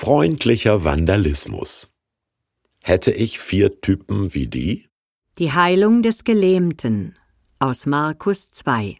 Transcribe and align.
Freundlicher 0.00 0.84
Vandalismus. 0.84 1.90
Hätte 2.84 3.10
ich 3.10 3.40
vier 3.40 3.80
Typen 3.80 4.32
wie 4.32 4.46
die? 4.46 4.86
Die 5.38 5.52
Heilung 5.52 6.02
des 6.04 6.22
Gelähmten 6.22 7.18
aus 7.58 7.84
Markus 7.84 8.48
2 8.52 8.98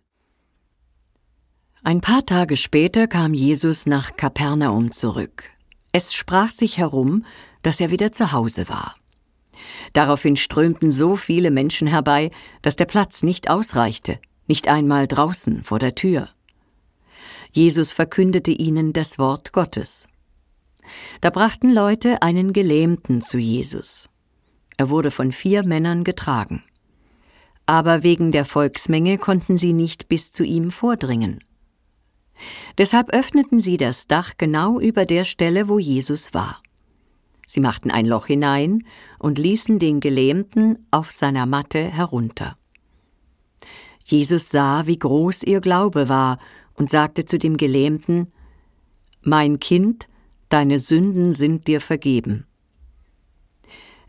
Ein 1.84 2.00
paar 2.00 2.26
Tage 2.26 2.56
später 2.56 3.06
kam 3.06 3.32
Jesus 3.32 3.86
nach 3.86 4.16
Kapernaum 4.16 4.90
zurück. 4.90 5.44
Es 5.92 6.14
sprach 6.14 6.50
sich 6.50 6.78
herum, 6.78 7.24
dass 7.62 7.80
er 7.80 7.92
wieder 7.92 8.10
zu 8.10 8.32
Hause 8.32 8.68
war. 8.68 8.96
Daraufhin 9.92 10.36
strömten 10.36 10.90
so 10.90 11.14
viele 11.14 11.52
Menschen 11.52 11.86
herbei, 11.86 12.32
dass 12.60 12.74
der 12.74 12.86
Platz 12.86 13.22
nicht 13.22 13.50
ausreichte, 13.50 14.18
nicht 14.48 14.66
einmal 14.66 15.06
draußen 15.06 15.62
vor 15.62 15.78
der 15.78 15.94
Tür. 15.94 16.28
Jesus 17.52 17.92
verkündete 17.92 18.50
ihnen 18.50 18.92
das 18.92 19.16
Wort 19.16 19.52
Gottes. 19.52 20.07
Da 21.20 21.30
brachten 21.30 21.72
Leute 21.72 22.22
einen 22.22 22.52
Gelähmten 22.52 23.22
zu 23.22 23.38
Jesus. 23.38 24.08
Er 24.76 24.90
wurde 24.90 25.10
von 25.10 25.32
vier 25.32 25.66
Männern 25.66 26.04
getragen. 26.04 26.62
Aber 27.66 28.02
wegen 28.02 28.32
der 28.32 28.44
Volksmenge 28.44 29.18
konnten 29.18 29.58
sie 29.58 29.72
nicht 29.72 30.08
bis 30.08 30.32
zu 30.32 30.44
ihm 30.44 30.70
vordringen. 30.70 31.44
Deshalb 32.78 33.10
öffneten 33.12 33.60
sie 33.60 33.76
das 33.76 34.06
Dach 34.06 34.34
genau 34.38 34.78
über 34.80 35.04
der 35.04 35.24
Stelle, 35.24 35.68
wo 35.68 35.78
Jesus 35.78 36.32
war. 36.32 36.62
Sie 37.46 37.60
machten 37.60 37.90
ein 37.90 38.06
Loch 38.06 38.26
hinein 38.26 38.84
und 39.18 39.38
ließen 39.38 39.78
den 39.78 40.00
Gelähmten 40.00 40.86
auf 40.90 41.10
seiner 41.10 41.46
Matte 41.46 41.82
herunter. 41.82 42.56
Jesus 44.04 44.50
sah, 44.50 44.86
wie 44.86 44.98
groß 44.98 45.42
ihr 45.42 45.60
Glaube 45.60 46.08
war, 46.08 46.38
und 46.74 46.90
sagte 46.90 47.24
zu 47.24 47.38
dem 47.38 47.56
Gelähmten 47.56 48.32
Mein 49.22 49.58
Kind, 49.58 50.08
deine 50.48 50.78
Sünden 50.78 51.32
sind 51.32 51.66
dir 51.66 51.80
vergeben. 51.80 52.46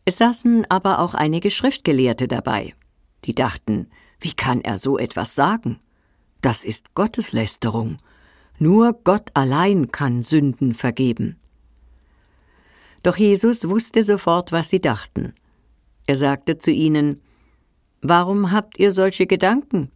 Es 0.05 0.17
saßen 0.17 0.65
aber 0.69 0.99
auch 0.99 1.13
einige 1.13 1.51
Schriftgelehrte 1.51 2.27
dabei, 2.27 2.73
die 3.25 3.35
dachten, 3.35 3.87
wie 4.19 4.33
kann 4.33 4.61
er 4.61 4.77
so 4.77 4.97
etwas 4.97 5.35
sagen? 5.35 5.79
Das 6.41 6.63
ist 6.63 6.95
Gotteslästerung. 6.95 7.99
Nur 8.57 8.93
Gott 9.03 9.29
allein 9.33 9.91
kann 9.91 10.23
Sünden 10.23 10.73
vergeben. 10.73 11.37
Doch 13.03 13.17
Jesus 13.17 13.69
wusste 13.69 14.03
sofort, 14.03 14.51
was 14.51 14.69
sie 14.69 14.81
dachten. 14.81 15.33
Er 16.05 16.15
sagte 16.15 16.57
zu 16.57 16.71
ihnen 16.71 17.21
Warum 18.01 18.51
habt 18.51 18.79
ihr 18.79 18.91
solche 18.91 19.27
Gedanken? 19.27 19.91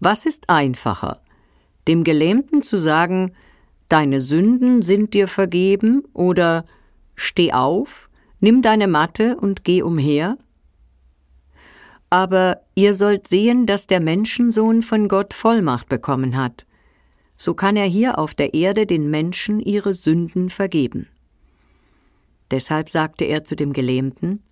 Was 0.00 0.26
ist 0.26 0.48
einfacher, 0.48 1.20
dem 1.88 2.04
Gelähmten 2.04 2.62
zu 2.62 2.78
sagen, 2.78 3.32
Deine 3.88 4.20
Sünden 4.20 4.82
sind 4.82 5.14
dir 5.14 5.28
vergeben 5.28 6.04
oder 6.12 6.66
Steh 7.14 7.52
auf, 7.52 8.10
nimm 8.38 8.62
deine 8.62 8.86
Matte 8.86 9.36
und 9.36 9.64
geh 9.64 9.82
umher? 9.82 10.38
Aber 12.10 12.60
ihr 12.74 12.94
sollt 12.94 13.26
sehen, 13.26 13.66
dass 13.66 13.86
der 13.86 14.00
Menschensohn 14.00 14.82
von 14.82 15.08
Gott 15.08 15.34
Vollmacht 15.34 15.88
bekommen 15.88 16.36
hat. 16.36 16.64
So 17.36 17.54
kann 17.54 17.76
er 17.76 17.86
hier 17.86 18.18
auf 18.18 18.34
der 18.34 18.54
Erde 18.54 18.86
den 18.86 19.10
Menschen 19.10 19.60
ihre 19.60 19.94
Sünden 19.94 20.50
vergeben. 20.50 21.08
Deshalb 22.50 22.88
sagte 22.88 23.24
er 23.24 23.44
zu 23.44 23.56
dem 23.56 23.72
Gelähmten 23.72 24.42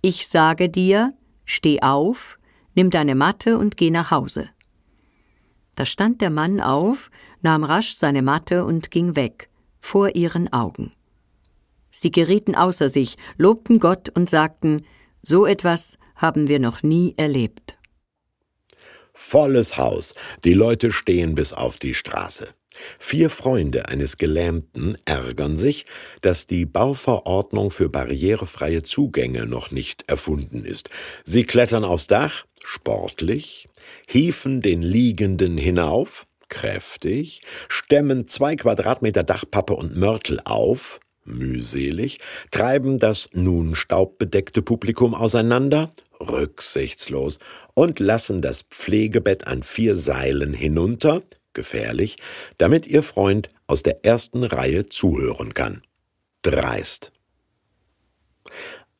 Ich 0.00 0.28
sage 0.28 0.68
dir, 0.68 1.12
steh 1.44 1.80
auf, 1.82 2.38
nimm 2.74 2.90
deine 2.90 3.14
Matte 3.14 3.58
und 3.58 3.76
geh 3.76 3.90
nach 3.90 4.10
Hause. 4.10 4.48
Da 5.78 5.86
stand 5.86 6.20
der 6.20 6.30
Mann 6.30 6.60
auf, 6.60 7.08
nahm 7.40 7.62
rasch 7.62 7.94
seine 7.94 8.20
Matte 8.20 8.64
und 8.64 8.90
ging 8.90 9.14
weg, 9.14 9.48
vor 9.80 10.16
ihren 10.16 10.52
Augen. 10.52 10.90
Sie 11.92 12.10
gerieten 12.10 12.56
außer 12.56 12.88
sich, 12.88 13.14
lobten 13.36 13.78
Gott 13.78 14.08
und 14.08 14.28
sagten, 14.28 14.84
so 15.22 15.46
etwas 15.46 15.96
haben 16.16 16.48
wir 16.48 16.58
noch 16.58 16.82
nie 16.82 17.14
erlebt. 17.16 17.78
Volles 19.12 19.76
Haus, 19.76 20.14
die 20.42 20.52
Leute 20.52 20.90
stehen 20.90 21.36
bis 21.36 21.52
auf 21.52 21.76
die 21.76 21.94
Straße. 21.94 22.48
Vier 22.98 23.30
Freunde 23.30 23.88
eines 23.88 24.18
Gelähmten 24.18 24.98
ärgern 25.04 25.56
sich, 25.56 25.86
dass 26.22 26.48
die 26.48 26.66
Bauverordnung 26.66 27.70
für 27.70 27.88
barrierefreie 27.88 28.82
Zugänge 28.82 29.46
noch 29.46 29.70
nicht 29.70 30.08
erfunden 30.08 30.64
ist. 30.64 30.90
Sie 31.22 31.44
klettern 31.44 31.84
aufs 31.84 32.08
Dach, 32.08 32.46
sportlich, 32.64 33.67
hieven 34.06 34.62
den 34.62 34.82
Liegenden 34.82 35.58
hinauf, 35.58 36.26
kräftig, 36.48 37.42
stemmen 37.68 38.26
zwei 38.26 38.56
Quadratmeter 38.56 39.22
Dachpappe 39.22 39.74
und 39.74 39.96
Mörtel 39.96 40.40
auf, 40.44 41.00
mühselig, 41.24 42.18
treiben 42.50 42.98
das 42.98 43.28
nun 43.32 43.74
staubbedeckte 43.74 44.62
Publikum 44.62 45.14
auseinander, 45.14 45.92
rücksichtslos, 46.20 47.38
und 47.74 48.00
lassen 48.00 48.42
das 48.42 48.62
Pflegebett 48.62 49.46
an 49.46 49.62
vier 49.62 49.94
Seilen 49.94 50.54
hinunter, 50.54 51.22
gefährlich, 51.52 52.16
damit 52.56 52.86
ihr 52.86 53.02
Freund 53.02 53.50
aus 53.66 53.82
der 53.82 54.04
ersten 54.04 54.44
Reihe 54.44 54.88
zuhören 54.88 55.54
kann. 55.54 55.82
Dreist. 56.42 57.12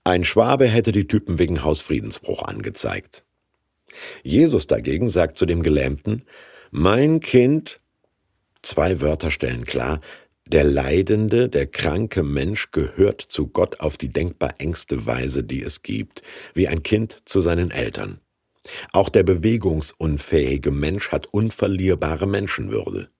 Ein 0.04 0.24
Schwabe 0.24 0.66
hätte 0.66 0.92
die 0.92 1.06
Typen 1.06 1.38
wegen 1.38 1.62
Hausfriedensbruch 1.62 2.42
angezeigt. 2.42 3.24
Jesus 4.22 4.66
dagegen 4.66 5.08
sagt 5.08 5.38
zu 5.38 5.46
dem 5.46 5.62
Gelähmten, 5.62 6.22
mein 6.70 7.20
Kind, 7.20 7.80
zwei 8.62 9.00
Wörter 9.00 9.30
stellen 9.30 9.64
klar, 9.64 10.00
der 10.46 10.64
leidende, 10.64 11.48
der 11.48 11.66
kranke 11.66 12.22
Mensch 12.22 12.70
gehört 12.70 13.20
zu 13.20 13.48
Gott 13.48 13.80
auf 13.80 13.96
die 13.96 14.08
denkbar 14.08 14.54
engste 14.58 15.04
Weise, 15.04 15.44
die 15.44 15.62
es 15.62 15.82
gibt, 15.82 16.22
wie 16.54 16.68
ein 16.68 16.82
Kind 16.82 17.22
zu 17.26 17.40
seinen 17.40 17.70
Eltern. 17.70 18.20
Auch 18.92 19.08
der 19.08 19.22
bewegungsunfähige 19.22 20.70
Mensch 20.70 21.10
hat 21.10 21.26
unverlierbare 21.26 22.26
Menschenwürde. 22.26 23.10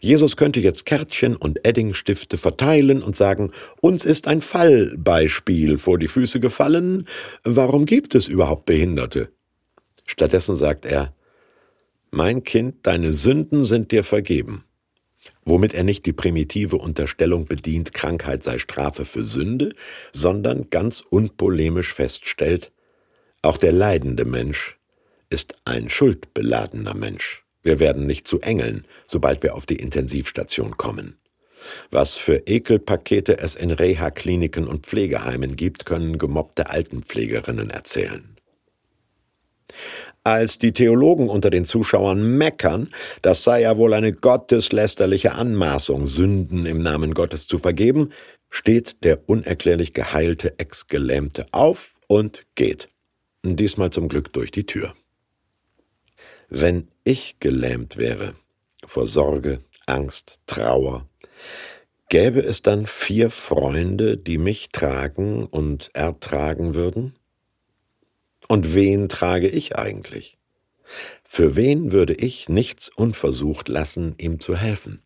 Jesus 0.00 0.36
könnte 0.36 0.60
jetzt 0.60 0.86
Kärtchen 0.86 1.36
und 1.36 1.64
Eddingstifte 1.64 2.38
verteilen 2.38 3.02
und 3.02 3.16
sagen, 3.16 3.52
uns 3.80 4.04
ist 4.04 4.26
ein 4.26 4.40
Fallbeispiel 4.40 5.78
vor 5.78 5.98
die 5.98 6.08
Füße 6.08 6.40
gefallen, 6.40 7.08
warum 7.42 7.86
gibt 7.86 8.14
es 8.14 8.28
überhaupt 8.28 8.66
Behinderte? 8.66 9.30
Stattdessen 10.06 10.56
sagt 10.56 10.84
er, 10.84 11.14
Mein 12.10 12.44
Kind, 12.44 12.86
deine 12.86 13.12
Sünden 13.12 13.64
sind 13.64 13.90
dir 13.90 14.04
vergeben, 14.04 14.64
womit 15.44 15.74
er 15.74 15.84
nicht 15.84 16.06
die 16.06 16.12
primitive 16.12 16.76
Unterstellung 16.76 17.46
bedient, 17.46 17.94
Krankheit 17.94 18.44
sei 18.44 18.58
Strafe 18.58 19.04
für 19.04 19.24
Sünde, 19.24 19.74
sondern 20.12 20.70
ganz 20.70 21.00
unpolemisch 21.00 21.92
feststellt, 21.92 22.70
auch 23.42 23.58
der 23.58 23.72
leidende 23.72 24.24
Mensch 24.24 24.78
ist 25.30 25.56
ein 25.64 25.90
schuldbeladener 25.90 26.94
Mensch. 26.94 27.43
Wir 27.64 27.80
werden 27.80 28.06
nicht 28.06 28.28
zu 28.28 28.40
Engeln, 28.40 28.86
sobald 29.06 29.42
wir 29.42 29.56
auf 29.56 29.66
die 29.66 29.76
Intensivstation 29.76 30.76
kommen. 30.76 31.18
Was 31.90 32.14
für 32.14 32.46
Ekelpakete 32.46 33.38
es 33.38 33.56
in 33.56 33.70
Reha-Kliniken 33.70 34.68
und 34.68 34.86
Pflegeheimen 34.86 35.56
gibt, 35.56 35.86
können 35.86 36.18
gemobbte 36.18 36.68
Altenpflegerinnen 36.68 37.70
erzählen. 37.70 38.36
Als 40.24 40.58
die 40.58 40.72
Theologen 40.72 41.28
unter 41.28 41.50
den 41.50 41.64
Zuschauern 41.64 42.36
meckern, 42.36 42.90
das 43.22 43.44
sei 43.44 43.62
ja 43.62 43.76
wohl 43.76 43.92
eine 43.92 44.12
gotteslästerliche 44.12 45.32
Anmaßung, 45.32 46.06
Sünden 46.06 46.66
im 46.66 46.82
Namen 46.82 47.12
Gottes 47.14 47.46
zu 47.46 47.58
vergeben, 47.58 48.10
steht 48.50 49.04
der 49.04 49.28
unerklärlich 49.28 49.92
geheilte 49.92 50.58
Ex-Gelähmte 50.58 51.46
auf 51.52 51.94
und 52.08 52.44
geht. 52.54 52.88
Diesmal 53.42 53.90
zum 53.90 54.08
Glück 54.08 54.32
durch 54.32 54.50
die 54.50 54.64
Tür. 54.64 54.94
Wenn 56.56 56.86
ich 57.02 57.40
gelähmt 57.40 57.96
wäre 57.96 58.36
vor 58.86 59.08
Sorge, 59.08 59.64
Angst, 59.86 60.38
Trauer, 60.46 61.08
gäbe 62.08 62.44
es 62.44 62.62
dann 62.62 62.86
vier 62.86 63.30
Freunde, 63.30 64.16
die 64.16 64.38
mich 64.38 64.68
tragen 64.68 65.46
und 65.46 65.90
ertragen 65.94 66.76
würden? 66.76 67.16
Und 68.46 68.72
wen 68.72 69.08
trage 69.08 69.48
ich 69.48 69.74
eigentlich? 69.74 70.38
Für 71.24 71.56
wen 71.56 71.90
würde 71.90 72.14
ich 72.14 72.48
nichts 72.48 72.88
unversucht 72.88 73.68
lassen, 73.68 74.14
ihm 74.18 74.38
zu 74.38 74.56
helfen? 74.56 75.02